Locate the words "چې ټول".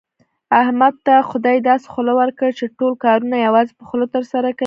2.59-2.93